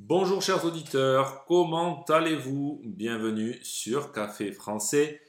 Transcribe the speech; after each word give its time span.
Bonjour 0.00 0.40
chers 0.40 0.64
auditeurs, 0.64 1.44
comment 1.46 2.04
allez-vous? 2.04 2.80
Bienvenue 2.84 3.58
sur 3.64 4.12
Café 4.12 4.52
Français, 4.52 5.20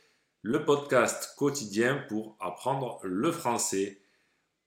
le 0.44 0.64
podcast 0.64 1.34
quotidien 1.38 2.06
pour 2.08 2.38
apprendre 2.40 3.00
le 3.04 3.32
français. 3.32 4.00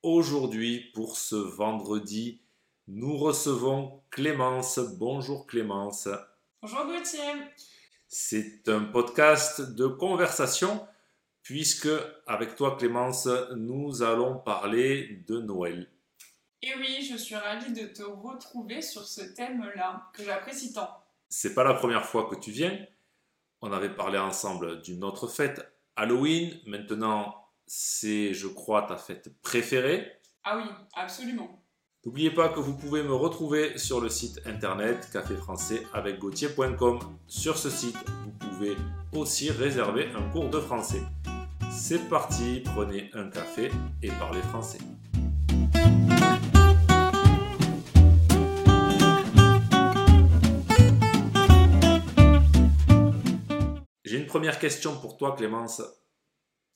Aujourd'hui, 0.02 0.90
pour 0.92 1.16
ce 1.16 1.36
vendredi, 1.36 2.42
nous 2.88 3.16
recevons 3.16 4.02
Clémence. 4.10 4.80
Bonjour 4.98 5.46
Clémence. 5.46 6.08
Bonjour 6.60 6.84
Gauthier. 6.84 7.34
C'est 8.08 8.68
un 8.68 8.82
podcast 8.82 9.60
de 9.60 9.86
conversation 9.86 10.84
puisque 11.44 11.88
avec 12.26 12.56
toi 12.56 12.76
Clémence, 12.76 13.28
nous 13.56 14.02
allons 14.02 14.36
parler 14.36 15.22
de 15.28 15.38
Noël. 15.38 15.88
Et 16.64 16.74
oui, 16.78 17.08
je 17.10 17.16
suis 17.16 17.34
ravie 17.34 17.72
de 17.72 17.88
te 17.88 18.02
retrouver 18.04 18.82
sur 18.82 19.04
ce 19.04 19.20
thème-là, 19.20 20.10
que 20.14 20.22
j'apprécie 20.22 20.72
tant. 20.72 20.88
C'est 21.28 21.54
pas 21.54 21.64
la 21.64 21.74
première 21.74 22.04
fois 22.04 22.28
que 22.30 22.36
tu 22.36 22.52
viens. 22.52 22.78
On 23.62 23.72
avait 23.72 23.94
parlé 23.94 24.18
ensemble 24.18 24.80
d'une 24.80 25.02
autre 25.02 25.26
fête, 25.26 25.60
Halloween. 25.96 26.56
Maintenant, 26.66 27.48
c'est, 27.66 28.32
je 28.32 28.46
crois, 28.46 28.82
ta 28.82 28.96
fête 28.96 29.30
préférée. 29.42 30.06
Ah 30.44 30.58
oui, 30.58 30.64
absolument. 30.94 31.64
N'oubliez 32.04 32.30
pas 32.30 32.48
que 32.48 32.60
vous 32.60 32.76
pouvez 32.76 33.02
me 33.02 33.14
retrouver 33.14 33.76
sur 33.76 34.00
le 34.00 34.08
site 34.08 34.40
internet 34.46 35.08
café 35.12 35.34
français 35.34 35.82
avec 35.92 36.18
gauthier.com. 36.20 37.00
Sur 37.26 37.58
ce 37.58 37.70
site, 37.70 37.96
vous 38.24 38.32
pouvez 38.32 38.76
aussi 39.12 39.50
réserver 39.50 40.10
un 40.14 40.28
cours 40.30 40.48
de 40.48 40.60
français. 40.60 41.02
C'est 41.72 42.08
parti, 42.08 42.62
prenez 42.64 43.10
un 43.14 43.30
café 43.30 43.70
et 44.02 44.10
parlez 44.10 44.42
français. 44.42 44.78
Première 54.42 54.58
question 54.58 54.98
pour 54.98 55.16
toi, 55.16 55.36
Clémence. 55.36 55.80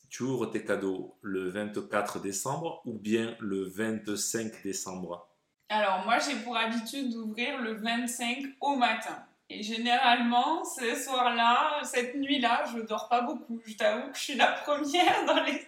Tu 0.08 0.22
ouvres 0.22 0.46
tes 0.46 0.64
cadeaux 0.64 1.16
le 1.20 1.48
24 1.48 2.20
décembre 2.20 2.80
ou 2.84 2.92
bien 2.96 3.34
le 3.40 3.64
25 3.64 4.62
décembre? 4.62 5.28
Alors, 5.68 6.04
moi, 6.04 6.20
j'ai 6.20 6.36
pour 6.44 6.56
habitude 6.56 7.10
d'ouvrir 7.10 7.60
le 7.60 7.72
25 7.72 8.54
au 8.60 8.76
matin. 8.76 9.18
Et 9.50 9.64
généralement, 9.64 10.62
ce 10.62 10.94
soir-là, 10.94 11.80
cette 11.82 12.14
nuit-là, 12.14 12.66
je 12.72 12.82
dors 12.82 13.08
pas 13.08 13.22
beaucoup. 13.22 13.60
Je 13.66 13.74
t'avoue 13.74 14.12
que 14.12 14.16
je 14.16 14.22
suis 14.22 14.36
la 14.36 14.52
première 14.52 15.26
dans 15.26 15.42
les, 15.42 15.66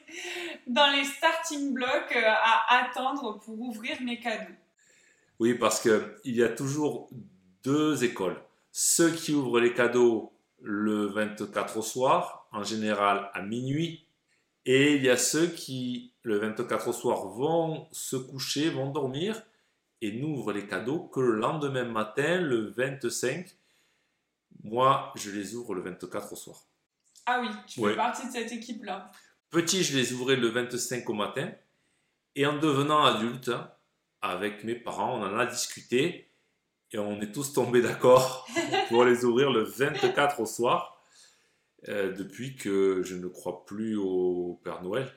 dans 0.69 0.93
les 0.93 1.03
starting 1.03 1.75
blocks 1.75 2.15
euh, 2.15 2.23
à 2.25 2.85
attendre 2.85 3.41
pour 3.41 3.61
ouvrir 3.61 4.01
mes 4.03 4.21
cadeaux. 4.21 4.55
Oui, 5.41 5.55
parce 5.55 5.81
qu'il 5.81 6.37
y 6.37 6.45
a 6.45 6.49
toujours 6.49 7.11
deux 7.65 8.05
écoles. 8.05 8.41
Ceux 8.71 9.11
qui 9.11 9.35
ouvrent 9.35 9.59
les 9.59 9.75
cadeaux 9.75 10.33
le 10.63 11.07
24 11.07 11.77
au 11.77 11.83
soir, 11.83 12.47
en 12.53 12.63
général 12.65 13.31
à 13.35 13.43
minuit. 13.43 14.05
Et 14.65 14.97
il 14.97 15.03
y 15.05 15.09
a 15.11 15.17
ceux 15.17 15.47
qui, 15.47 16.13
le 16.23 16.39
24 16.39 16.89
au 16.89 16.93
soir, 16.93 17.27
vont 17.29 17.87
se 17.93 18.17
coucher, 18.17 18.69
vont 18.71 18.91
dormir 18.91 19.43
et 20.01 20.13
n'ouvrent 20.13 20.53
les 20.53 20.67
cadeaux 20.67 21.01
que 21.09 21.21
le 21.21 21.37
lendemain 21.37 21.85
matin, 21.85 22.41
le 22.41 22.71
25. 22.77 23.47
Moi, 24.65 25.13
je 25.17 25.31
les 25.31 25.55
ouvre 25.55 25.75
le 25.75 25.83
24 25.83 26.33
au 26.33 26.37
soir. 26.37 26.59
Ah 27.27 27.41
oui, 27.41 27.49
tu 27.67 27.81
Ouais. 27.81 27.91
fais 27.91 27.97
partie 27.97 28.27
de 28.27 28.33
cette 28.33 28.53
équipe-là. 28.53 29.11
Petit, 29.51 29.83
je 29.83 29.97
les 29.97 30.13
ouvrais 30.13 30.37
le 30.37 30.49
25 30.49 31.09
au 31.09 31.15
matin. 31.15 31.51
Et 32.35 32.47
en 32.47 32.59
devenant 32.59 33.05
adulte, 33.05 33.51
avec 34.21 34.65
mes 34.65 34.75
parents, 34.75 35.19
on 35.19 35.23
en 35.23 35.39
a 35.39 35.47
discuté. 35.47 36.28
Et 36.93 36.99
on 36.99 37.21
est 37.21 37.33
tous 37.33 37.53
tombés 37.53 37.83
d'accord 37.83 38.49
pour 38.89 39.05
les 39.05 39.25
ouvrir 39.25 39.51
le 39.51 39.63
24 39.63 40.41
au 40.41 40.47
soir. 40.47 40.95
euh, 41.89 42.13
depuis 42.13 42.57
que 42.57 43.03
je 43.05 43.15
ne 43.15 43.29
crois 43.29 43.65
plus 43.65 43.97
au 43.97 44.61
Père 44.65 44.83
Noël. 44.83 45.09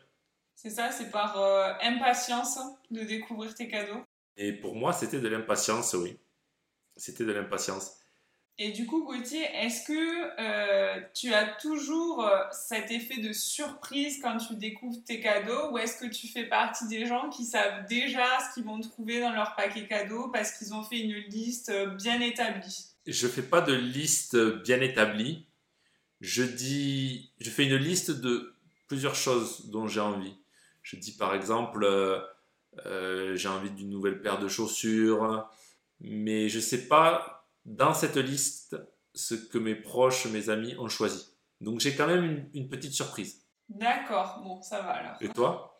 C'est 0.56 0.70
ça, 0.70 0.92
c'est 0.92 1.10
par 1.10 1.40
euh, 1.40 1.74
impatience 1.81 2.60
de 2.92 3.02
découvrir 3.02 3.56
tes 3.56 3.68
cadeaux. 3.68 4.02
Et 4.38 4.54
pour 4.54 4.76
moi, 4.76 4.94
c'était 4.94 5.20
de 5.20 5.28
l'impatience, 5.28 5.96
oui. 5.96 6.20
C'était 6.98 7.26
de 7.26 7.31
l'impatience. 7.31 7.98
Et 8.64 8.70
du 8.70 8.86
coup, 8.86 9.04
Gauthier, 9.04 9.44
est-ce 9.56 9.88
que 9.88 10.40
euh, 10.40 11.02
tu 11.16 11.34
as 11.34 11.46
toujours 11.46 12.24
euh, 12.24 12.44
cet 12.52 12.92
effet 12.92 13.20
de 13.20 13.34
surprise 13.34 14.20
quand 14.22 14.38
tu 14.38 14.54
découvres 14.54 15.04
tes 15.04 15.20
cadeaux 15.20 15.72
ou 15.72 15.80
est-ce 15.80 15.98
que 15.98 16.06
tu 16.06 16.28
fais 16.28 16.44
partie 16.44 16.88
des 16.88 17.08
gens 17.08 17.32
qui 17.32 17.44
savent 17.44 17.88
déjà 17.90 18.24
ce 18.40 18.54
qu'ils 18.54 18.64
vont 18.64 18.80
trouver 18.80 19.20
dans 19.20 19.32
leur 19.32 19.56
paquet 19.56 19.88
cadeau 19.88 20.28
parce 20.28 20.52
qu'ils 20.52 20.76
ont 20.76 20.84
fait 20.84 21.00
une 21.00 21.16
liste 21.32 21.70
euh, 21.70 21.88
bien 21.96 22.22
établie? 22.22 22.86
Je 23.08 23.28
fais 23.28 23.42
pas 23.42 23.62
de 23.62 23.74
liste 23.74 24.38
bien 24.62 24.80
établie. 24.80 25.48
Je 26.20 26.44
dis, 26.44 27.32
je 27.40 27.50
fais 27.50 27.66
une 27.66 27.78
liste 27.78 28.12
de 28.12 28.54
plusieurs 28.88 29.16
choses 29.16 29.72
dont 29.72 29.88
j'ai 29.88 30.02
envie. 30.02 30.36
Je 30.84 30.98
dis 30.98 31.18
par 31.18 31.34
exemple, 31.34 31.84
j'ai 32.86 33.48
envie 33.48 33.72
d'une 33.72 33.90
nouvelle 33.90 34.22
paire 34.22 34.38
de 34.38 34.48
chaussures, 34.48 35.50
mais 36.00 36.48
je 36.48 36.60
sais 36.60 36.88
pas 36.88 37.41
dans 37.66 37.94
cette 37.94 38.18
liste 38.18 38.76
ce 39.14 39.36
que 39.36 39.58
mes 39.58 39.76
proches, 39.76 40.26
mes 40.28 40.50
amis 40.50 40.76
ont 40.78 40.88
choisi. 40.88 41.36
Donc 41.60 41.80
j'ai 41.80 41.96
quand 41.96 42.08
même 42.08 42.24
une, 42.24 42.50
une 42.54 42.70
petite 42.70 42.94
surprise. 42.94 43.44
D'accord, 43.70 44.42
bon, 44.44 44.62
ça 44.62 44.82
va 44.82 44.92
alors. 44.92 45.16
Et 45.22 45.30
toi? 45.30 45.78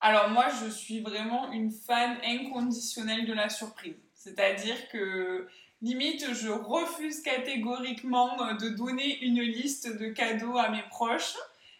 Alors 0.00 0.30
moi, 0.30 0.46
je 0.62 0.68
suis 0.68 1.00
vraiment 1.00 1.52
une 1.52 1.70
fan 1.70 2.18
inconditionnelle 2.24 3.26
de 3.26 3.32
la 3.32 3.48
surprise. 3.48 3.96
C'est-à-dire 4.14 4.76
que 4.90 5.48
limite, 5.80 6.34
je 6.34 6.48
refuse 6.48 7.22
catégoriquement 7.22 8.40
euh, 8.42 8.54
de 8.54 8.68
donner 8.68 9.18
une 9.24 9.40
liste 9.40 9.96
de 9.98 10.08
cadeaux 10.08 10.56
à 10.58 10.70
mes 10.70 10.82
proches. 10.90 11.34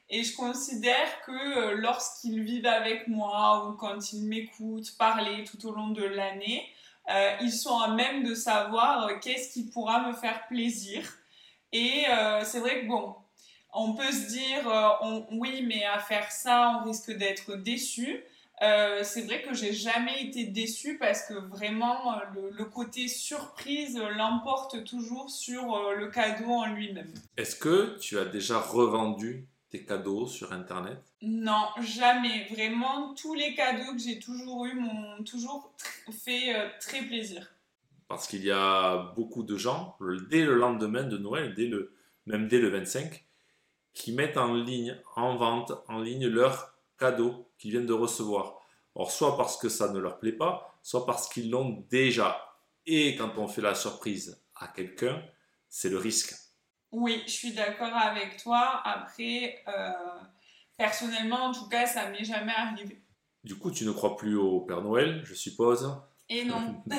Et 0.08 0.24
je 0.24 0.36
considère 0.36 1.20
que 1.26 1.32
euh, 1.32 1.74
lorsqu'ils 1.74 2.42
vivent 2.42 2.66
avec 2.66 3.08
moi 3.08 3.68
ou 3.68 3.72
quand 3.74 4.12
ils 4.12 4.24
m'écoutent 4.24 4.96
parler 4.98 5.44
tout 5.44 5.66
au 5.66 5.72
long 5.72 5.88
de 5.88 6.04
l'année, 6.04 6.68
euh, 7.10 7.36
ils 7.40 7.52
sont 7.52 7.78
à 7.78 7.88
même 7.88 8.22
de 8.22 8.34
savoir 8.34 9.06
euh, 9.06 9.14
qu'est-ce 9.20 9.52
qui 9.52 9.64
pourra 9.64 10.08
me 10.08 10.12
faire 10.14 10.46
plaisir. 10.46 11.02
Et 11.72 12.04
euh, 12.08 12.42
c'est 12.44 12.60
vrai 12.60 12.82
que 12.82 12.86
bon, 12.86 13.14
on 13.72 13.94
peut 13.94 14.12
se 14.12 14.28
dire 14.28 15.26
oui, 15.32 15.64
mais 15.66 15.84
à 15.84 15.98
faire 15.98 16.30
ça, 16.30 16.80
on 16.80 16.84
risque 16.84 17.10
d'être 17.10 17.56
déçu. 17.56 18.22
C'est 18.60 19.22
vrai 19.22 19.42
que 19.42 19.54
j'ai 19.54 19.72
jamais 19.72 20.22
été 20.22 20.44
déçue 20.44 20.96
parce 20.98 21.22
que 21.26 21.34
vraiment 21.34 22.20
le, 22.34 22.64
côté 22.66 23.08
surprise 23.08 23.98
l'emporte 24.16 24.84
toujours 24.84 25.30
sur 25.30 25.92
le 25.94 26.08
cadeau 26.10 26.50
en 26.50 26.66
lui-même. 26.66 27.12
Est-ce 27.36 27.56
que 27.56 27.98
tu 27.98 28.18
as 28.18 28.26
déjà 28.26 28.60
revendu 28.60 29.48
tes 29.72 29.84
cadeaux 29.84 30.26
sur 30.26 30.52
Internet? 30.52 30.98
Non, 31.22 31.68
jamais. 31.80 32.46
Vraiment, 32.50 33.14
tous 33.14 33.34
les 33.34 33.54
cadeaux 33.54 33.92
que 33.94 33.98
j'ai 33.98 34.18
toujours 34.20 34.66
eus 34.66 34.74
m'ont 34.74 35.24
toujours 35.24 35.74
tr- 35.78 36.12
fait 36.12 36.54
euh, 36.54 36.68
très 36.78 37.02
plaisir. 37.02 37.54
Parce 38.06 38.26
qu'il 38.28 38.44
y 38.44 38.50
a 38.50 39.12
beaucoup 39.16 39.42
de 39.42 39.56
gens, 39.56 39.96
dès 40.30 40.44
le 40.44 40.54
lendemain 40.56 41.04
de 41.04 41.16
Noël, 41.16 41.54
dès 41.54 41.66
le, 41.66 41.94
même 42.26 42.46
dès 42.48 42.58
le 42.58 42.68
25, 42.68 43.24
qui 43.94 44.12
mettent 44.12 44.36
en 44.36 44.54
ligne, 44.54 45.00
en 45.16 45.36
vente, 45.36 45.72
en 45.88 46.00
ligne 46.00 46.26
leurs 46.26 46.74
cadeaux 46.98 47.48
qu'ils 47.58 47.70
viennent 47.70 47.86
de 47.86 47.94
recevoir. 47.94 48.60
Or, 48.94 49.10
soit 49.10 49.38
parce 49.38 49.56
que 49.56 49.70
ça 49.70 49.90
ne 49.90 49.98
leur 49.98 50.18
plaît 50.18 50.32
pas, 50.32 50.78
soit 50.82 51.06
parce 51.06 51.28
qu'ils 51.28 51.50
l'ont 51.50 51.86
déjà. 51.88 52.38
Et 52.84 53.16
quand 53.16 53.38
on 53.38 53.48
fait 53.48 53.62
la 53.62 53.74
surprise 53.74 54.42
à 54.56 54.68
quelqu'un, 54.68 55.22
c'est 55.70 55.88
le 55.88 55.96
risque. 55.96 56.34
Oui, 56.92 57.22
je 57.26 57.32
suis 57.32 57.52
d'accord 57.52 57.94
avec 57.96 58.36
toi. 58.36 58.82
Après, 58.84 59.62
euh, 59.66 59.90
personnellement, 60.76 61.44
en 61.46 61.52
tout 61.52 61.68
cas, 61.68 61.86
ça 61.86 62.08
m'est 62.10 62.24
jamais 62.24 62.52
arrivé. 62.52 63.02
Du 63.42 63.56
coup, 63.56 63.70
tu 63.70 63.84
ne 63.84 63.90
crois 63.90 64.16
plus 64.16 64.36
au 64.36 64.60
Père 64.60 64.82
Noël, 64.82 65.22
je 65.24 65.34
suppose. 65.34 65.90
Et 66.28 66.44
non. 66.44 66.82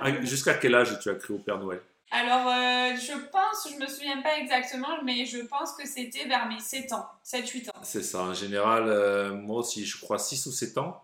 Ah, 0.00 0.10
Jusqu'à 0.22 0.54
quel 0.54 0.74
âge 0.74 0.98
tu 1.00 1.10
as 1.10 1.14
cru 1.14 1.34
au 1.34 1.38
Père 1.38 1.58
Noël? 1.58 1.80
Alors, 2.10 2.46
euh, 2.48 2.96
je 2.96 3.12
pense, 3.30 3.68
je 3.70 3.76
me 3.76 3.86
souviens 3.86 4.22
pas 4.22 4.38
exactement, 4.38 5.02
mais 5.04 5.26
je 5.26 5.38
pense 5.38 5.72
que 5.72 5.86
c'était 5.86 6.26
vers 6.26 6.46
mes 6.48 6.60
7 6.60 6.92
ans, 6.92 7.06
7-8 7.24 7.70
ans. 7.70 7.80
C'est 7.82 8.02
ça, 8.02 8.22
en 8.22 8.34
général, 8.34 8.84
euh, 8.88 9.34
moi 9.34 9.58
aussi, 9.60 9.84
je 9.84 10.00
crois 10.00 10.18
6 10.18 10.46
ou 10.46 10.52
7 10.52 10.78
ans. 10.78 11.02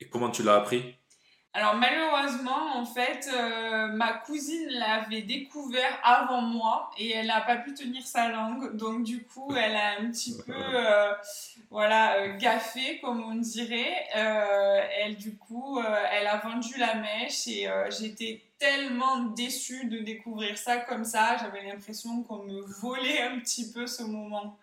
Et 0.00 0.08
comment 0.08 0.30
tu 0.30 0.42
l'as 0.42 0.56
appris? 0.56 0.96
Alors, 1.52 1.74
malheureusement, 1.74 2.76
en 2.76 2.84
fait, 2.84 3.28
euh, 3.34 3.88
ma 3.88 4.12
cousine 4.12 4.68
l'avait 4.70 5.22
découvert 5.22 5.98
avant 6.04 6.42
moi 6.42 6.90
et 6.96 7.10
elle 7.10 7.26
n'a 7.26 7.40
pas 7.40 7.56
pu 7.56 7.74
tenir 7.74 8.06
sa 8.06 8.28
langue. 8.28 8.76
Donc, 8.76 9.02
du 9.02 9.24
coup, 9.24 9.52
elle 9.56 9.74
a 9.74 9.98
un 9.98 10.10
petit 10.12 10.36
peu, 10.46 10.52
euh, 10.54 11.12
voilà, 11.68 12.18
euh, 12.18 12.36
gaffé, 12.36 13.00
comme 13.00 13.24
on 13.24 13.34
dirait. 13.34 14.06
Elle, 14.14 15.16
du 15.16 15.36
coup, 15.36 15.80
elle 16.12 16.28
a 16.28 16.36
vendu 16.36 16.78
la 16.78 16.94
mèche 16.94 17.48
et 17.48 17.68
j'étais 17.98 18.42
tellement 18.58 19.24
déçue 19.24 19.86
de 19.86 19.98
découvrir 19.98 20.56
ça 20.56 20.76
comme 20.76 21.04
ça. 21.04 21.36
J'avais 21.38 21.66
l'impression 21.66 22.22
qu'on 22.22 22.44
me 22.44 22.60
volait 22.80 23.22
un 23.22 23.40
petit 23.40 23.72
peu 23.72 23.88
ce 23.88 24.04
moment. 24.04 24.56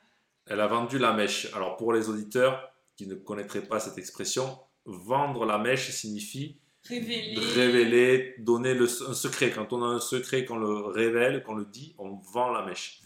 Elle 0.46 0.62
a 0.62 0.68
vendu 0.68 1.00
la 1.00 1.12
mèche. 1.12 1.54
Alors 1.54 1.76
pour 1.76 1.92
les 1.92 2.08
auditeurs 2.08 2.72
qui 2.96 3.08
ne 3.08 3.16
connaîtraient 3.16 3.62
pas 3.62 3.82
cette 3.82 3.98
expression, 3.98 4.58
vendre 4.86 5.46
la 5.46 5.58
mèche 5.58 5.92
signifie 5.92 6.58
Révéler. 6.86 7.40
révéler, 7.40 8.36
donner 8.40 8.74
le, 8.74 8.86
un 8.86 9.14
secret. 9.14 9.52
Quand 9.52 9.74
on 9.74 9.84
a 9.84 9.88
un 9.88 10.00
secret, 10.00 10.46
qu'on 10.46 10.58
le 10.58 10.86
révèle, 10.88 11.44
qu'on 11.44 11.56
le 11.56 11.66
dit, 11.66 11.96
on 11.98 12.16
vend 12.16 12.52
la 12.52 12.66
mèche. 12.66 13.02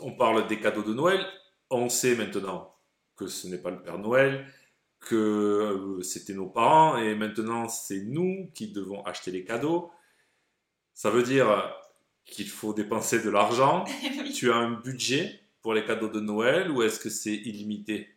On 0.00 0.12
parle 0.12 0.46
des 0.48 0.58
cadeaux 0.58 0.82
de 0.82 0.92
Noël. 0.92 1.24
On 1.70 1.88
sait 1.88 2.16
maintenant 2.16 2.74
que 3.16 3.26
ce 3.26 3.46
n'est 3.46 3.58
pas 3.58 3.70
le 3.70 3.82
Père 3.82 3.98
Noël, 3.98 4.46
que 5.00 5.14
euh, 5.14 6.02
c'était 6.02 6.34
nos 6.34 6.48
parents, 6.48 6.96
et 6.96 7.14
maintenant 7.14 7.68
c'est 7.68 8.00
nous 8.00 8.50
qui 8.54 8.72
devons 8.72 9.04
acheter 9.04 9.30
les 9.30 9.44
cadeaux. 9.44 9.90
Ça 10.94 11.10
veut 11.10 11.22
dire 11.22 11.74
qu'il 12.24 12.48
faut 12.48 12.72
dépenser 12.72 13.22
de 13.22 13.30
l'argent. 13.30 13.84
Oui. 14.20 14.32
Tu 14.32 14.50
as 14.52 14.56
un 14.56 14.72
budget 14.72 15.40
pour 15.62 15.74
les 15.74 15.84
cadeaux 15.84 16.08
de 16.08 16.20
Noël 16.20 16.70
ou 16.70 16.82
est-ce 16.82 17.00
que 17.00 17.08
c'est 17.08 17.34
illimité? 17.34 18.08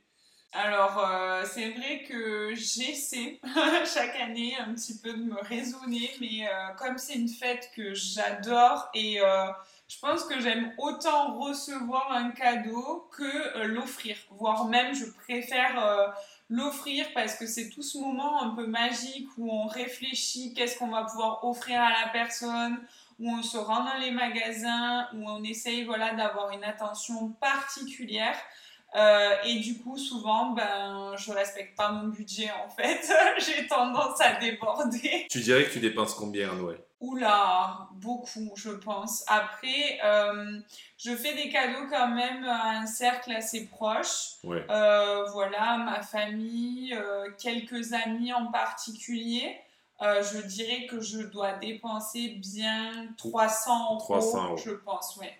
Alors, 0.54 1.00
euh, 1.00 1.46
c'est 1.46 1.70
vrai 1.70 2.04
que 2.04 2.54
j'essaie 2.56 3.40
chaque 3.86 4.16
année 4.18 4.54
un 4.60 4.74
petit 4.74 4.98
peu 4.98 5.14
de 5.14 5.24
me 5.24 5.40
raisonner, 5.40 6.12
mais 6.20 6.46
euh, 6.46 6.74
comme 6.78 6.98
c'est 6.98 7.14
une 7.14 7.30
fête 7.30 7.72
que 7.74 7.94
j'adore 7.94 8.90
et 8.94 9.22
euh, 9.22 9.46
je 9.88 9.98
pense 10.00 10.26
que 10.26 10.42
j'aime 10.42 10.74
autant 10.78 11.40
recevoir 11.40 12.12
un 12.12 12.32
cadeau 12.32 13.10
que 13.14 13.66
l'offrir, 13.66 14.18
voire 14.32 14.66
même 14.66 14.94
je 14.94 15.06
préfère 15.06 16.14
l'offrir 16.50 17.06
parce 17.14 17.36
que 17.36 17.46
c'est 17.46 17.70
tout 17.70 17.82
ce 17.82 17.98
moment 17.98 18.42
un 18.42 18.50
peu 18.50 18.68
magique 18.68 19.30
où 19.38 19.50
on 19.50 19.68
réfléchit 19.68 20.54
qu'est-ce 20.54 20.78
qu'on 20.78 20.90
va 20.90 21.04
pouvoir 21.06 21.46
offrir 21.46 21.82
à 21.82 21.90
la 21.90 22.10
personne, 22.12 22.78
où 23.20 23.30
on 23.30 23.42
se 23.42 23.58
rend 23.58 23.86
dans 23.86 23.98
les 24.00 24.12
magasins, 24.12 25.08
où 25.14 25.30
on 25.30 25.44
essaye 25.44 25.84
voilà, 25.84 26.14
d'avoir 26.14 26.52
une 26.52 26.64
attention 26.64 27.30
particulière. 27.40 28.36
Euh, 28.96 29.36
et 29.46 29.60
du 29.60 29.80
coup, 29.80 29.98
souvent, 29.98 30.52
ben, 30.52 31.16
je 31.18 31.32
respecte 31.32 31.78
pas 31.78 31.92
mon 31.92 32.10
budget 32.10 32.50
en 32.66 32.70
fait. 32.70 33.10
J'ai 33.40 33.68
tendance 33.68 34.20
à 34.20 34.34
déborder. 34.36 35.28
Tu 35.30 35.40
dirais 35.40 35.66
que 35.66 35.72
tu 35.72 35.80
dépenses 35.80 36.14
combien 36.14 36.52
à 36.52 36.56
Noël 36.56 36.80
Oula, 37.00 37.88
beaucoup, 37.94 38.54
je 38.56 38.70
pense. 38.70 39.24
Après, 39.28 40.00
euh, 40.04 40.60
je 40.98 41.16
fais 41.16 41.34
des 41.34 41.50
cadeaux 41.50 41.88
quand 41.90 42.10
même 42.10 42.44
à 42.44 42.80
un 42.80 42.86
cercle 42.86 43.32
assez 43.32 43.66
proche. 43.68 44.34
Ouais. 44.44 44.64
Euh, 44.70 45.24
voilà, 45.32 45.78
ma 45.78 46.02
famille, 46.02 46.96
quelques 47.40 47.94
amis 47.94 48.34
en 48.34 48.52
particulier. 48.52 49.58
Euh, 50.02 50.24
je 50.24 50.42
dirais 50.42 50.88
que 50.88 51.00
je 51.00 51.20
dois 51.20 51.54
dépenser 51.54 52.30
bien 52.40 53.08
300 53.18 53.94
euros, 53.94 54.00
300 54.00 54.46
euros. 54.46 54.58
je 54.58 54.72
pense, 54.72 55.18
ouais. 55.18 55.32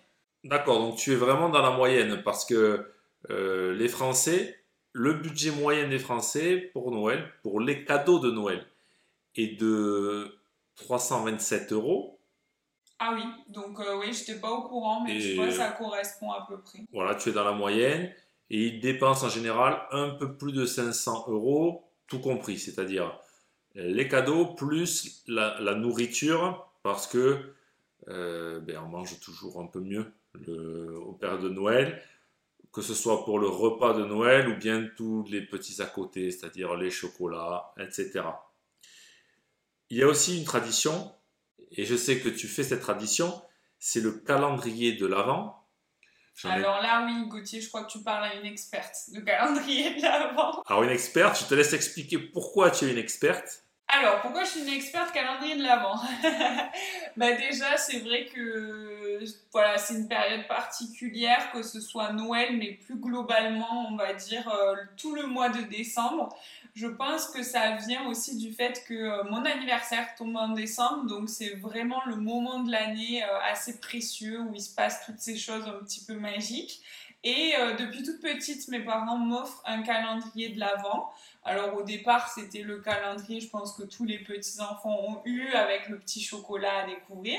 D'accord, 0.44 0.78
donc 0.78 0.96
tu 0.96 1.12
es 1.12 1.16
vraiment 1.16 1.48
dans 1.48 1.62
la 1.62 1.70
moyenne 1.70 2.22
parce 2.22 2.44
que 2.44 2.92
euh, 3.30 3.72
les 3.74 3.88
Français, 3.88 4.58
le 4.92 5.14
budget 5.14 5.50
moyen 5.50 5.88
des 5.88 5.98
Français 5.98 6.70
pour 6.72 6.90
Noël, 6.90 7.24
pour 7.42 7.60
les 7.60 7.84
cadeaux 7.84 8.18
de 8.18 8.30
Noël, 8.30 8.66
est 9.36 9.58
de 9.58 10.36
327 10.76 11.72
euros. 11.72 12.18
Ah 12.98 13.12
oui, 13.14 13.22
donc 13.48 13.80
euh, 13.80 13.98
oui, 13.98 14.12
je 14.12 14.20
n'étais 14.20 14.40
pas 14.40 14.50
au 14.50 14.62
courant, 14.62 15.02
mais 15.04 15.16
Et- 15.16 15.20
tu 15.30 15.34
vois, 15.36 15.50
ça 15.50 15.70
correspond 15.72 16.30
à 16.30 16.46
peu 16.48 16.60
près. 16.60 16.80
Voilà, 16.92 17.14
tu 17.14 17.30
es 17.30 17.32
dans 17.32 17.44
la 17.44 17.52
moyenne 17.52 18.12
et 18.50 18.66
ils 18.66 18.80
dépensent 18.80 19.26
en 19.26 19.30
général 19.30 19.80
un 19.90 20.10
peu 20.10 20.36
plus 20.36 20.52
de 20.52 20.66
500 20.66 21.24
euros, 21.28 21.84
tout 22.06 22.20
compris, 22.20 22.58
c'est-à-dire 22.58 23.18
les 23.74 24.06
cadeaux 24.06 24.46
plus 24.46 25.22
la, 25.26 25.58
la 25.60 25.74
nourriture 25.74 26.68
parce 26.82 27.06
que 27.06 27.54
euh, 28.08 28.60
ben, 28.60 28.78
on 28.84 28.88
mange 28.88 29.18
toujours 29.20 29.60
un 29.60 29.66
peu 29.66 29.80
mieux 29.80 30.12
le, 30.34 30.94
au 30.98 31.12
Père 31.12 31.38
de 31.38 31.48
Noël, 31.48 32.02
que 32.72 32.80
ce 32.82 32.94
soit 32.94 33.24
pour 33.24 33.38
le 33.38 33.48
repas 33.48 33.92
de 33.94 34.04
Noël 34.04 34.48
ou 34.48 34.56
bien 34.56 34.88
tous 34.96 35.24
les 35.30 35.42
petits 35.42 35.80
à 35.82 35.86
côté, 35.86 36.30
c'est-à-dire 36.30 36.74
les 36.74 36.90
chocolats, 36.90 37.72
etc. 37.78 38.22
Il 39.90 39.98
y 39.98 40.02
a 40.02 40.06
aussi 40.06 40.38
une 40.38 40.44
tradition, 40.44 41.14
et 41.70 41.84
je 41.84 41.96
sais 41.96 42.18
que 42.20 42.28
tu 42.28 42.48
fais 42.48 42.62
cette 42.64 42.80
tradition, 42.80 43.42
c'est 43.78 44.00
le 44.00 44.12
calendrier 44.12 44.92
de 44.94 45.06
l'Avent. 45.06 45.58
Ai- 46.44 46.48
Alors 46.48 46.80
là, 46.80 47.04
oui, 47.04 47.28
Gauthier, 47.28 47.60
je 47.60 47.68
crois 47.68 47.84
que 47.84 47.90
tu 47.92 48.02
parles 48.02 48.24
à 48.24 48.34
une 48.34 48.46
experte 48.46 48.94
de 49.12 49.20
calendrier 49.20 49.94
de 49.96 50.02
l'Avent. 50.02 50.62
Alors 50.66 50.82
une 50.82 50.90
experte, 50.90 51.38
je 51.40 51.44
te 51.46 51.54
laisse 51.54 51.74
expliquer 51.74 52.18
pourquoi 52.18 52.70
tu 52.70 52.86
es 52.86 52.90
une 52.92 52.96
experte. 52.98 53.64
Alors, 53.88 54.22
pourquoi 54.22 54.44
je 54.44 54.50
suis 54.50 54.60
une 54.62 54.72
experte 54.72 55.12
calendrier 55.12 55.56
de 55.56 55.62
l'Avent 55.62 56.00
Bah 57.16 57.32
déjà, 57.32 57.76
c'est 57.76 57.98
vrai 57.98 58.26
que 58.26 59.20
voilà, 59.52 59.76
c'est 59.76 59.94
une 59.94 60.08
période 60.08 60.46
particulière, 60.48 61.50
que 61.52 61.62
ce 61.62 61.80
soit 61.80 62.12
Noël, 62.12 62.56
mais 62.56 62.72
plus 62.72 62.96
globalement, 62.96 63.86
on 63.90 63.96
va 63.96 64.14
dire 64.14 64.48
euh, 64.48 64.76
tout 64.96 65.14
le 65.14 65.26
mois 65.26 65.50
de 65.50 65.62
décembre. 65.62 66.34
Je 66.74 66.86
pense 66.86 67.26
que 67.26 67.42
ça 67.42 67.76
vient 67.76 68.06
aussi 68.06 68.38
du 68.38 68.50
fait 68.50 68.82
que 68.88 68.94
euh, 68.94 69.24
mon 69.24 69.44
anniversaire 69.44 70.14
tombe 70.16 70.36
en 70.36 70.48
décembre, 70.48 71.04
donc 71.04 71.28
c'est 71.28 71.54
vraiment 71.56 72.00
le 72.06 72.16
moment 72.16 72.60
de 72.60 72.70
l'année 72.70 73.22
euh, 73.22 73.40
assez 73.50 73.78
précieux 73.78 74.40
où 74.40 74.54
il 74.54 74.62
se 74.62 74.74
passe 74.74 75.04
toutes 75.04 75.18
ces 75.20 75.36
choses 75.36 75.68
un 75.68 75.84
petit 75.84 76.02
peu 76.04 76.14
magiques. 76.14 76.82
Et 77.24 77.54
euh, 77.56 77.74
depuis 77.74 78.02
toute 78.02 78.20
petite, 78.20 78.66
mes 78.68 78.80
parents 78.80 79.16
m'offrent 79.16 79.62
un 79.64 79.82
calendrier 79.82 80.50
de 80.50 80.58
l'Avent. 80.58 81.12
Alors 81.44 81.76
au 81.76 81.82
départ, 81.82 82.28
c'était 82.28 82.62
le 82.62 82.80
calendrier, 82.80 83.40
je 83.40 83.48
pense 83.48 83.76
que 83.76 83.82
tous 83.82 84.04
les 84.04 84.18
petits-enfants 84.18 84.98
ont 85.06 85.22
eu, 85.24 85.48
avec 85.52 85.88
le 85.88 85.98
petit 85.98 86.22
chocolat 86.22 86.82
à 86.82 86.86
découvrir. 86.86 87.38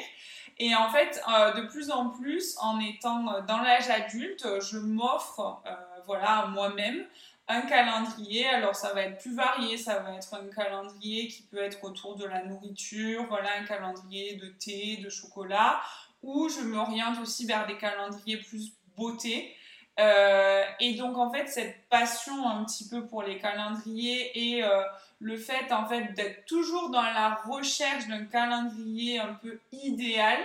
Et 0.59 0.75
en 0.75 0.89
fait, 0.89 1.21
euh, 1.29 1.53
de 1.53 1.67
plus 1.67 1.89
en 1.89 2.09
plus, 2.09 2.55
en 2.59 2.79
étant 2.79 3.33
euh, 3.33 3.41
dans 3.41 3.59
l'âge 3.59 3.89
adulte, 3.89 4.45
je 4.61 4.77
m'offre 4.77 5.61
euh, 5.65 5.75
voilà, 6.05 6.47
moi-même 6.47 7.05
un 7.47 7.61
calendrier. 7.61 8.47
Alors 8.47 8.75
ça 8.75 8.93
va 8.93 9.01
être 9.03 9.19
plus 9.19 9.35
varié, 9.35 9.77
ça 9.77 9.99
va 9.99 10.15
être 10.15 10.33
un 10.33 10.47
calendrier 10.53 11.27
qui 11.27 11.43
peut 11.43 11.61
être 11.61 11.83
autour 11.83 12.15
de 12.15 12.25
la 12.25 12.43
nourriture, 12.43 13.25
voilà, 13.27 13.49
un 13.59 13.65
calendrier 13.65 14.35
de 14.35 14.47
thé, 14.47 14.97
de 14.97 15.09
chocolat, 15.09 15.81
ou 16.21 16.49
je 16.49 16.61
m'oriente 16.61 17.19
aussi 17.21 17.45
vers 17.45 17.65
des 17.65 17.77
calendriers 17.77 18.37
plus 18.37 18.73
beauté. 18.95 19.55
Euh, 19.99 20.63
et 20.79 20.95
donc 20.95 21.17
en 21.17 21.31
fait 21.31 21.47
cette 21.47 21.87
passion 21.87 22.47
un 22.47 22.63
petit 22.63 22.89
peu 22.89 23.05
pour 23.05 23.21
les 23.21 23.37
calendriers 23.37 24.55
et 24.55 24.63
euh, 24.63 24.81
le 25.19 25.37
fait 25.37 25.71
en 25.71 25.85
fait 25.85 26.13
d'être 26.15 26.45
toujours 26.47 26.89
dans 26.89 27.03
la 27.03 27.35
recherche 27.35 28.07
d'un 28.07 28.25
calendrier 28.25 29.19
un 29.19 29.35
peu 29.35 29.59
idéal 29.71 30.39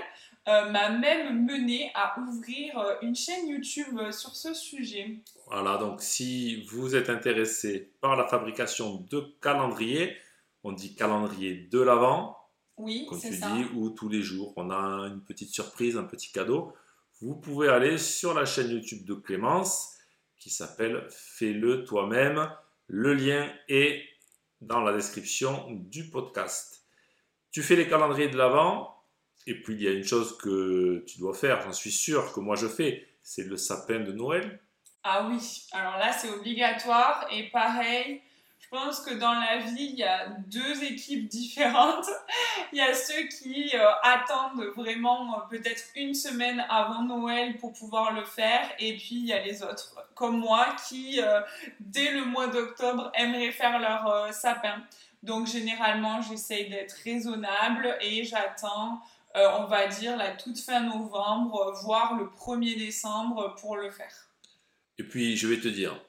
euh, 0.48 0.68
m'a 0.70 0.90
même 0.90 1.46
mené 1.46 1.90
à 1.94 2.20
ouvrir 2.20 2.98
une 3.00 3.16
chaîne 3.16 3.48
YouTube 3.48 3.98
sur 4.10 4.36
ce 4.36 4.52
sujet. 4.52 5.16
Voilà, 5.46 5.78
donc 5.78 6.02
si 6.02 6.64
vous 6.64 6.94
êtes 6.94 7.08
intéressé 7.08 7.90
par 8.02 8.16
la 8.16 8.26
fabrication 8.26 9.06
de 9.10 9.34
calendriers, 9.40 10.14
on 10.62 10.72
dit 10.72 10.94
calendrier 10.94 11.68
de 11.70 11.80
l'Avent, 11.80 12.36
Oui, 12.76 13.06
comme 13.08 13.20
tu 13.20 13.34
ça. 13.34 13.50
dis, 13.50 13.64
ou 13.74 13.90
tous 13.90 14.08
les 14.10 14.22
jours, 14.22 14.52
on 14.56 14.70
a 14.70 15.06
une 15.08 15.22
petite 15.22 15.50
surprise, 15.50 15.96
un 15.96 16.04
petit 16.04 16.32
cadeau. 16.32 16.74
Vous 17.20 17.34
pouvez 17.34 17.68
aller 17.68 17.98
sur 17.98 18.32
la 18.32 18.44
chaîne 18.44 18.70
YouTube 18.70 19.04
de 19.04 19.14
Clémence 19.14 19.96
qui 20.38 20.50
s'appelle 20.50 21.08
Fais-le 21.10 21.84
toi-même. 21.84 22.48
Le 22.86 23.12
lien 23.12 23.52
est 23.68 24.04
dans 24.60 24.80
la 24.82 24.92
description 24.92 25.66
du 25.70 26.10
podcast. 26.10 26.84
Tu 27.50 27.62
fais 27.62 27.74
les 27.74 27.88
calendriers 27.88 28.28
de 28.28 28.36
l'Avent, 28.36 29.04
et 29.48 29.60
puis 29.60 29.74
il 29.74 29.82
y 29.82 29.88
a 29.88 29.92
une 29.92 30.04
chose 30.04 30.38
que 30.38 31.04
tu 31.08 31.18
dois 31.18 31.34
faire, 31.34 31.60
j'en 31.62 31.72
suis 31.72 31.90
sûr 31.90 32.32
que 32.32 32.38
moi 32.38 32.54
je 32.54 32.68
fais, 32.68 33.08
c'est 33.22 33.44
le 33.44 33.56
sapin 33.56 34.00
de 34.00 34.12
Noël. 34.12 34.60
Ah 35.02 35.28
oui, 35.28 35.66
alors 35.72 35.98
là 35.98 36.12
c'est 36.12 36.30
obligatoire 36.30 37.26
et 37.32 37.50
pareil, 37.50 38.22
je 38.70 38.76
pense 38.76 39.00
que 39.00 39.14
dans 39.14 39.32
la 39.32 39.58
vie 39.58 39.90
il 39.92 39.98
y 39.98 40.04
a 40.04 40.26
deux 40.46 40.84
équipes 40.84 41.26
différentes. 41.26 42.06
Il 42.72 42.78
y 42.78 42.82
a 42.82 42.92
ceux 42.92 43.22
qui 43.28 43.70
euh, 43.74 43.86
attendent 44.02 44.62
vraiment 44.76 45.38
euh, 45.38 45.40
peut-être 45.48 45.84
une 45.96 46.12
semaine 46.12 46.62
avant 46.68 47.02
Noël 47.02 47.56
pour 47.56 47.72
pouvoir 47.72 48.12
le 48.12 48.24
faire 48.24 48.70
et 48.78 48.94
puis 48.96 49.16
il 49.16 49.26
y 49.26 49.32
a 49.32 49.42
les 49.42 49.62
autres 49.62 49.94
comme 50.14 50.38
moi 50.38 50.76
qui 50.86 51.20
euh, 51.22 51.40
dès 51.80 52.12
le 52.12 52.26
mois 52.26 52.48
d'octobre 52.48 53.10
aimeraient 53.14 53.52
faire 53.52 53.78
leur 53.78 54.34
sapin. 54.34 54.82
Donc 55.22 55.46
généralement 55.46 56.20
j'essaye 56.20 56.68
d'être 56.68 56.96
raisonnable 57.04 57.96
et 58.02 58.24
j'attends 58.24 59.00
on 59.34 59.66
va 59.66 59.86
dire 59.86 60.16
la 60.16 60.32
toute 60.32 60.58
fin 60.58 60.80
novembre, 60.80 61.72
voire 61.84 62.16
le 62.16 62.24
1er 62.24 62.76
décembre 62.76 63.54
pour 63.60 63.76
le 63.76 63.88
faire. 63.88 64.28
Et 64.98 65.04
puis, 65.04 65.36
je 65.36 65.46
vais 65.46 65.60
te 65.60 65.68
dire, 65.68 66.04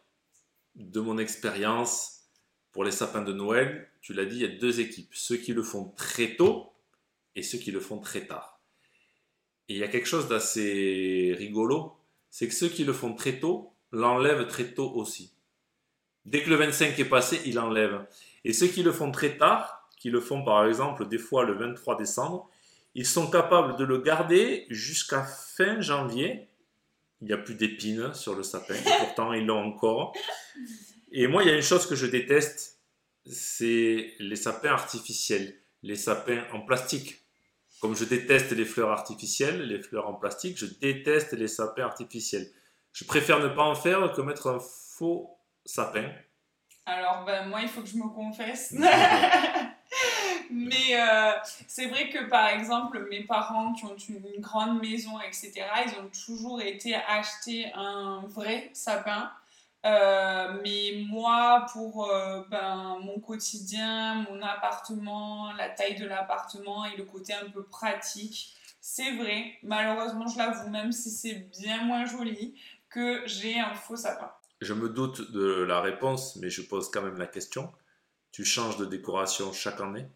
de 0.74 1.00
mon 1.00 1.20
expérience, 1.20 2.19
pour 2.72 2.84
les 2.84 2.92
sapins 2.92 3.22
de 3.22 3.34
Noël, 3.34 3.90
tu 4.02 4.14
l'as 4.14 4.26
dit, 4.26 4.38
il 4.38 4.42
y 4.42 4.46
a 4.46 4.60
deux 4.60 4.80
équipes. 4.80 5.10
Ceux 5.14 5.38
qui 5.38 5.54
le 5.54 5.64
font 5.64 5.92
très 5.96 6.36
tôt 6.36 6.72
et 7.36 7.44
ceux 7.44 7.58
qui 7.58 7.72
le 7.72 7.80
font 7.80 8.00
très 8.00 8.26
tard. 8.26 8.60
Et 9.68 9.74
il 9.74 9.80
y 9.80 9.84
a 9.84 9.88
quelque 9.88 10.08
chose 10.08 10.28
d'assez 10.28 11.36
rigolo, 11.38 11.96
c'est 12.30 12.48
que 12.48 12.54
ceux 12.54 12.70
qui 12.70 12.84
le 12.84 12.94
font 12.94 13.14
très 13.14 13.40
tôt 13.40 13.74
l'enlèvent 13.92 14.48
très 14.48 14.74
tôt 14.74 14.92
aussi. 14.92 15.34
Dès 16.26 16.44
que 16.44 16.50
le 16.50 16.56
25 16.56 16.98
est 17.00 17.06
passé, 17.06 17.42
ils 17.46 17.56
l'enlèvent. 17.56 18.06
Et 18.46 18.54
ceux 18.54 18.68
qui 18.68 18.84
le 18.84 18.92
font 18.92 19.12
très 19.12 19.38
tard, 19.38 19.90
qui 19.98 20.10
le 20.10 20.22
font 20.22 20.44
par 20.44 20.66
exemple 20.66 21.08
des 21.08 21.18
fois 21.18 21.44
le 21.46 21.54
23 21.54 21.98
décembre, 21.98 22.50
ils 22.96 23.06
sont 23.06 23.30
capables 23.30 23.78
de 23.78 23.84
le 23.84 24.00
garder 24.00 24.66
jusqu'à 24.70 25.24
fin 25.24 25.82
janvier 25.82 26.50
il 27.22 27.28
n'y 27.28 27.34
a 27.34 27.38
plus 27.38 27.56
d'épines 27.56 28.14
sur 28.14 28.36
le 28.36 28.44
sapin, 28.44 28.76
et 28.76 28.98
pourtant 29.00 29.34
ils 29.34 29.46
l'ont 29.46 29.62
encore. 29.62 30.14
Et 31.12 31.28
moi, 31.28 31.44
il 31.44 31.50
y 31.50 31.52
a 31.52 31.56
une 31.56 31.62
chose 31.62 31.88
que 31.88 31.96
je 31.96 32.06
déteste, 32.06 32.80
c'est 33.26 34.14
les 34.20 34.36
sapins 34.36 34.72
artificiels, 34.72 35.56
les 35.84 35.96
sapins 35.96 36.44
en 36.54 36.62
plastique. 36.62 37.16
Comme 37.82 37.96
je 37.96 38.04
déteste 38.04 38.52
les 38.52 38.66
fleurs 38.66 38.92
artificielles, 38.92 39.62
les 39.62 39.82
fleurs 39.82 40.08
en 40.08 40.14
plastique, 40.14 40.58
je 40.58 40.66
déteste 40.66 41.34
les 41.34 41.48
sapins 41.48 41.84
artificiels. 41.84 42.48
Je 42.92 43.06
préfère 43.06 43.40
ne 43.40 43.48
pas 43.48 43.64
en 43.64 43.76
faire 43.76 44.12
que 44.12 44.22
mettre 44.22 44.48
un 44.48 44.60
faux 44.60 45.38
sapin. 45.66 46.12
Alors, 46.86 47.24
ben, 47.26 47.48
moi, 47.48 47.62
il 47.62 47.68
faut 47.68 47.82
que 47.82 47.88
je 47.88 47.98
me 47.98 48.10
confesse. 48.10 48.74
Mais 50.52 51.00
euh, 51.00 51.32
c'est 51.68 51.88
vrai 51.88 52.10
que 52.10 52.28
par 52.28 52.48
exemple, 52.50 53.08
mes 53.10 53.24
parents 53.24 53.74
qui 53.74 53.86
ont 53.86 53.96
une 53.96 54.42
grande 54.42 54.82
maison, 54.82 55.20
etc., 55.22 55.54
ils 55.86 56.00
ont 56.00 56.10
toujours 56.26 56.62
été 56.62 56.96
acheter 56.96 57.72
un 57.76 58.24
vrai 58.28 58.72
sapin. 58.74 59.32
Euh, 59.86 60.60
mais 60.62 61.06
moi, 61.08 61.66
pour 61.72 62.12
euh, 62.12 62.44
ben, 62.50 62.98
mon 63.02 63.20
quotidien, 63.20 64.26
mon 64.30 64.42
appartement, 64.42 65.54
la 65.54 65.70
taille 65.70 65.96
de 65.96 66.06
l'appartement 66.06 66.86
et 66.86 66.98
le 66.98 67.06
côté 67.06 67.34
un 67.34 67.50
peu 67.50 67.64
pratique, 67.64 68.56
c'est 68.82 69.16
vrai, 69.16 69.54
malheureusement, 69.64 70.28
je 70.28 70.38
l'avoue, 70.38 70.70
même 70.70 70.92
si 70.92 71.10
c'est 71.10 71.50
bien 71.60 71.84
moins 71.84 72.06
joli, 72.06 72.56
que 72.90 73.24
j'ai 73.26 73.60
un 73.60 73.74
faux 73.74 73.96
sapin. 73.96 74.32
Je 74.62 74.74
me 74.74 74.90
doute 74.90 75.32
de 75.32 75.64
la 75.64 75.80
réponse, 75.80 76.36
mais 76.36 76.50
je 76.50 76.62
pose 76.62 76.92
quand 76.92 77.02
même 77.02 77.18
la 77.18 77.28
question. 77.28 77.72
Tu 78.32 78.44
changes 78.44 78.78
de 78.78 78.86
décoration 78.86 79.54
chaque 79.54 79.80
année? 79.80 80.08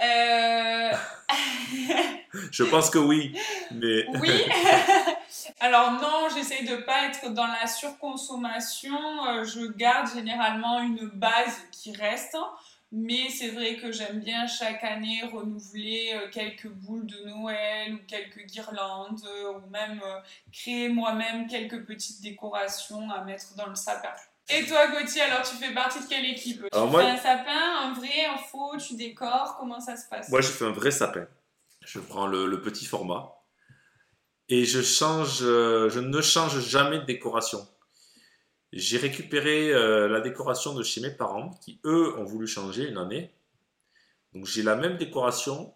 Euh... 0.00 0.92
Je 2.50 2.64
pense 2.64 2.90
que 2.90 2.98
oui, 2.98 3.36
mais... 3.72 4.06
Oui. 4.20 4.28
Alors 5.60 5.92
non, 5.92 6.28
j'essaye 6.34 6.66
de 6.66 6.76
pas 6.76 7.06
être 7.08 7.30
dans 7.32 7.46
la 7.46 7.66
surconsommation. 7.66 8.98
Euh, 9.28 9.44
je 9.44 9.66
garde 9.66 10.12
généralement 10.12 10.80
une 10.80 11.08
base 11.08 11.60
qui 11.72 11.92
reste. 11.92 12.36
Mais 12.96 13.28
c'est 13.28 13.48
vrai 13.48 13.76
que 13.76 13.90
j'aime 13.90 14.20
bien 14.20 14.46
chaque 14.46 14.84
année 14.84 15.22
renouveler 15.24 16.12
euh, 16.14 16.30
quelques 16.30 16.68
boules 16.68 17.06
de 17.06 17.24
Noël 17.28 17.94
ou 17.94 17.98
quelques 18.06 18.46
guirlandes 18.46 19.20
euh, 19.26 19.54
ou 19.54 19.70
même 19.70 20.00
créer 20.52 20.88
moi-même 20.88 21.48
quelques 21.48 21.84
petites 21.84 22.22
décorations 22.22 23.10
à 23.10 23.24
mettre 23.24 23.54
dans 23.56 23.66
le 23.66 23.74
sapin. 23.74 24.12
Et 24.48 24.64
toi, 24.66 24.88
Gauthier, 24.88 25.22
alors 25.22 25.42
tu 25.42 25.56
fais 25.56 25.72
partie 25.72 26.00
de 26.00 26.06
quelle 26.06 26.26
équipe? 26.26 26.62
Tu 26.62 26.68
fais 26.70 26.76
un 26.76 27.16
sapin, 27.16 27.82
un 27.82 27.92
vrai, 27.94 28.26
un 28.32 28.36
faux, 28.38 28.76
tu 28.76 28.94
décores, 28.94 29.56
comment 29.58 29.80
ça 29.80 29.96
se 29.96 30.06
passe? 30.08 30.28
Moi, 30.28 30.42
je 30.42 30.48
fais 30.48 30.66
un 30.66 30.70
vrai 30.70 30.90
sapin. 30.90 31.26
Je 31.84 31.98
prends 31.98 32.26
le, 32.26 32.60
petit 32.60 32.84
format 32.84 33.33
et 34.48 34.64
je 34.64 34.82
change, 34.82 35.38
euh, 35.42 35.88
je 35.88 36.00
ne 36.00 36.20
change 36.20 36.60
jamais 36.60 36.98
de 36.98 37.04
décoration. 37.04 37.66
J'ai 38.72 38.98
récupéré 38.98 39.72
euh, 39.72 40.08
la 40.08 40.20
décoration 40.20 40.74
de 40.74 40.82
chez 40.82 41.00
mes 41.00 41.10
parents 41.10 41.50
qui, 41.62 41.80
eux, 41.84 42.18
ont 42.18 42.24
voulu 42.24 42.46
changer 42.46 42.88
une 42.88 42.98
année. 42.98 43.32
Donc 44.32 44.46
j'ai 44.46 44.62
la 44.62 44.74
même 44.74 44.96
décoration 44.96 45.72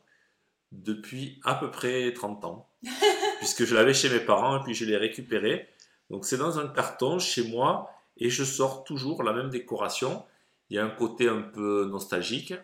depuis 0.73 1.41
à 1.45 1.55
peu 1.55 1.71
près 1.71 2.13
30 2.13 2.45
ans, 2.45 2.69
puisque 3.39 3.65
je 3.65 3.75
l'avais 3.75 3.95
chez 3.95 4.11
mes 4.11 4.21
parents 4.21 4.61
et 4.61 4.65
puis 4.65 4.75
je 4.75 4.85
l'ai 4.85 4.97
récupérée. 4.97 5.69
Donc 6.11 6.25
c'est 6.25 6.37
dans 6.37 6.59
un 6.59 6.67
carton 6.67 7.19
chez 7.19 7.49
moi 7.49 7.91
et 8.17 8.31
je 8.31 8.45
sors 8.45 8.85
toujours 8.85 9.23
la 9.23 9.33
même 9.33 9.49
décoration. 9.49 10.25
Il 10.71 10.77
y 10.77 10.79
a 10.79 10.85
un 10.85 10.91
côté 10.91 11.29
un 11.29 11.41
peu 11.41 11.87
nostalgique. 11.87 12.55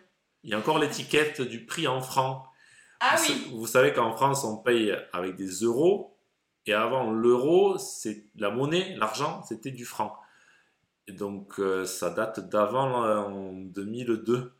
Il 0.43 0.51
y 0.51 0.53
a 0.53 0.59
encore 0.59 0.79
l'étiquette 0.79 1.41
du 1.41 1.65
prix 1.65 1.87
en 1.87 2.01
francs. 2.01 2.43
Ah 3.07 3.17
vous, 3.17 3.33
oui. 3.33 3.51
vous 3.53 3.67
savez 3.67 3.93
qu'en 3.93 4.11
France, 4.11 4.43
on 4.43 4.57
paye 4.57 4.95
avec 5.13 5.35
des 5.35 5.49
euros. 5.63 6.17
Et 6.65 6.73
avant, 6.73 7.11
l'euro, 7.11 7.77
c'est 7.77 8.25
la 8.35 8.49
monnaie, 8.49 8.95
l'argent, 8.97 9.43
c'était 9.43 9.71
du 9.71 9.85
franc. 9.85 10.17
Et 11.07 11.11
donc, 11.11 11.59
euh, 11.59 11.85
ça 11.85 12.09
date 12.09 12.49
d'avant 12.49 13.03
en 13.03 13.53
2002. 13.53 14.51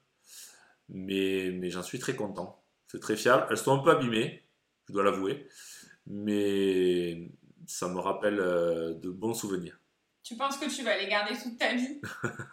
Mais, 0.90 1.50
mais 1.52 1.72
j'en 1.72 1.82
suis 1.82 1.98
très 1.98 2.16
content. 2.16 2.64
C'est 2.88 3.00
très 3.00 3.16
fiable. 3.16 3.48
Elles 3.50 3.58
sont 3.58 3.80
un 3.80 3.84
peu 3.84 3.90
abîmées, 3.90 4.44
je 4.88 4.94
dois 4.94 5.04
l'avouer. 5.04 5.48
Mais 6.06 7.32
ça 7.66 7.88
me 7.88 8.00
rappelle 8.00 8.40
euh, 8.40 8.94
de 8.94 9.10
bons 9.10 9.34
souvenirs. 9.34 9.80
Tu 10.22 10.36
penses 10.36 10.58
que 10.58 10.70
tu 10.70 10.84
vas 10.84 10.98
les 10.98 11.08
garder 11.08 11.36
toute 11.42 11.58
ta 11.58 11.74
vie? 11.74 12.02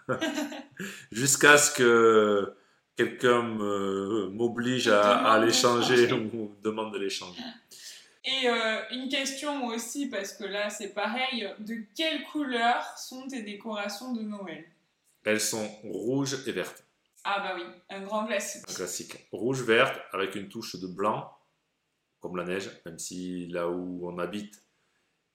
Jusqu'à 1.13 1.59
ce 1.59 1.75
que 1.75 2.55
quelqu'un 2.97 3.43
m'oblige 3.43 4.89
à, 4.89 5.51
changer 5.51 6.13
ou 6.35 6.55
demande 6.63 6.93
de 6.93 6.99
les 6.99 7.11
changer. 7.11 7.41
Et 8.25 8.49
euh, 8.49 8.83
une 8.93 9.09
question 9.09 9.67
aussi, 9.67 10.09
parce 10.09 10.33
que 10.35 10.45
là 10.45 10.71
c'est 10.71 10.95
pareil, 10.95 11.49
de 11.59 11.83
quelle 11.97 12.23
couleur 12.25 12.85
sont 12.97 13.27
tes 13.27 13.43
décorations 13.43 14.13
de 14.13 14.23
Noël? 14.23 14.65
Elles 15.25 15.41
sont 15.41 15.67
rouges 15.83 16.47
et 16.47 16.53
vertes. 16.53 16.85
Ah 17.25 17.41
bah 17.41 17.55
oui, 17.57 17.65
un 17.91 18.03
grand 18.03 18.27
classique. 18.27 18.65
Un 18.69 18.75
classique. 18.75 19.29
Rouge, 19.33 19.63
verte, 19.63 20.01
avec 20.13 20.35
une 20.37 20.49
touche 20.49 20.77
de 20.77 20.87
blanc, 20.87 21.33
comme 22.21 22.37
la 22.37 22.45
neige, 22.45 22.71
même 22.87 22.99
si 22.99 23.49
là 23.49 23.69
où 23.69 24.09
on 24.09 24.19
habite, 24.19 24.63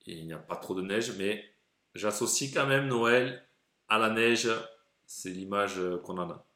il 0.05 0.25
n'y 0.25 0.33
a 0.33 0.37
pas 0.37 0.55
trop 0.55 0.73
de 0.73 0.81
neige, 0.81 1.13
mais 1.17 1.43
j'associe 1.93 2.53
quand 2.53 2.67
même 2.67 2.87
Noël 2.87 3.45
à 3.89 3.97
la 3.97 4.09
neige. 4.09 4.49
C'est 5.05 5.29
l'image 5.29 5.79
qu'on 6.03 6.17
en 6.17 6.29
a. 6.29 6.46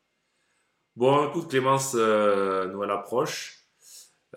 Bon, 0.97 1.29
écoute 1.29 1.49
Clémence, 1.49 1.93
euh, 1.95 2.67
Noël 2.67 2.91
approche. 2.91 3.65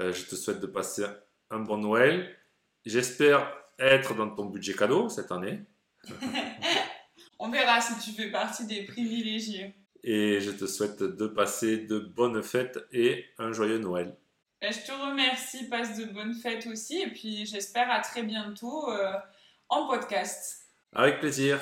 Euh, 0.01 0.13
je 0.13 0.25
te 0.25 0.37
souhaite 0.37 0.61
de 0.61 0.69
passer 0.69 1.05
un 1.51 1.59
bon 1.59 1.79
Noël. 1.79 2.33
J'espère 2.85 3.53
être 3.77 4.15
dans 4.15 4.31
ton 4.31 4.45
budget 4.45 4.75
cadeau 4.75 5.09
cette 5.09 5.33
année. 5.33 5.65
On 7.41 7.51
verra 7.51 7.81
si 7.81 7.99
tu 7.99 8.17
fais 8.17 8.31
partie 8.31 8.67
des 8.67 8.85
privilégiés. 8.85 9.75
Et 10.05 10.41
je 10.41 10.53
te 10.53 10.67
souhaite 10.67 11.03
de 11.03 11.27
passer 11.27 11.79
de 11.79 11.99
bonnes 11.99 12.41
fêtes 12.41 12.79
et 12.93 13.25
un 13.39 13.53
joyeux 13.53 13.79
Noël. 13.79 14.17
Ben, 14.61 14.73
je 14.73 14.87
te 14.87 14.93
remercie, 14.93 15.69
passe 15.69 15.99
de 15.99 16.05
bonnes 16.05 16.35
fêtes 16.35 16.69
aussi. 16.69 17.03
Et 17.03 17.09
puis 17.09 17.47
j'espère 17.47 17.91
à 17.91 17.99
très 17.99 18.23
bientôt 18.23 18.93
euh, 18.93 19.13
en 19.69 19.89
podcast. 19.89 20.69
Avec 20.93 21.19
plaisir. 21.19 21.59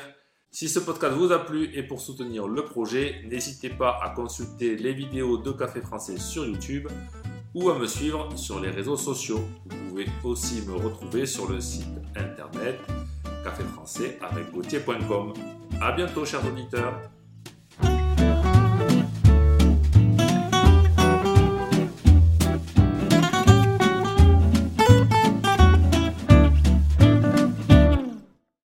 Si 0.55 0.69
ce 0.69 0.81
podcast 0.81 1.15
vous 1.17 1.33
a 1.33 1.39
plu 1.39 1.71
et 1.73 1.83
pour 1.83 2.03
soutenir 2.03 2.47
le 2.47 2.67
projet, 2.67 3.23
n'hésitez 3.25 3.71
pas 3.71 3.99
à 4.03 4.11
consulter 4.11 4.77
les 4.77 4.93
vidéos 4.93 5.39
de 5.39 5.51
Café 5.51 5.81
Français 5.81 6.19
sur 6.19 6.45
YouTube 6.45 6.89
ou 7.55 7.71
à 7.71 7.79
me 7.79 7.87
suivre 7.87 8.37
sur 8.37 8.61
les 8.61 8.69
réseaux 8.69 8.99
sociaux. 8.99 9.41
Vous 9.65 9.89
pouvez 9.89 10.07
aussi 10.25 10.61
me 10.67 10.75
retrouver 10.75 11.25
sur 11.25 11.49
le 11.49 11.59
site 11.59 11.89
internet 12.15 12.79
caféfrançais 13.43 14.19
avec 14.21 14.45
A 15.81 15.93
bientôt 15.93 16.27
chers 16.27 16.47
auditeurs 16.47 17.01